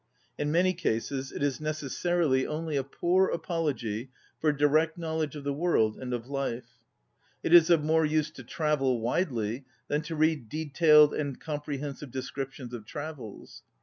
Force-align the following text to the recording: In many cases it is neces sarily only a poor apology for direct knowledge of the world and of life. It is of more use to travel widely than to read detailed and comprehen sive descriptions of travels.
In 0.39 0.51
many 0.51 0.73
cases 0.73 1.31
it 1.31 1.43
is 1.43 1.59
neces 1.59 1.91
sarily 1.91 2.47
only 2.47 2.75
a 2.75 2.83
poor 2.83 3.27
apology 3.27 4.09
for 4.39 4.51
direct 4.51 4.97
knowledge 4.97 5.35
of 5.35 5.43
the 5.43 5.53
world 5.53 5.99
and 5.99 6.11
of 6.11 6.25
life. 6.27 6.79
It 7.43 7.53
is 7.53 7.69
of 7.69 7.83
more 7.83 8.03
use 8.03 8.31
to 8.31 8.43
travel 8.43 8.99
widely 8.99 9.65
than 9.89 10.01
to 10.01 10.15
read 10.15 10.49
detailed 10.49 11.13
and 11.13 11.39
comprehen 11.39 11.95
sive 11.95 12.09
descriptions 12.09 12.73
of 12.73 12.83
travels. 12.87 13.61